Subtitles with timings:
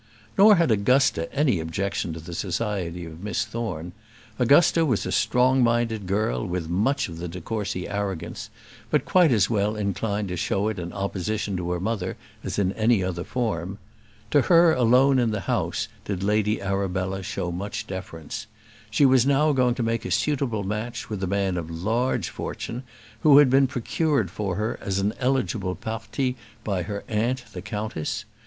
[0.35, 3.91] Nor had Augusta any objection to the society of Miss Thorne.
[4.39, 8.49] Augusta was a strong minded girl, with much of the de Courcy arrogance,
[8.89, 12.71] but quite as well inclined to show it in opposition to her mother as in
[12.71, 13.77] any other form.
[14.31, 18.47] To her alone in the house did Lady Arabella show much deference.
[18.89, 22.81] She was now going to make a suitable match with a man of large fortune,
[23.19, 28.25] who had been procured for her as an eligible parti by her aunt, the countess.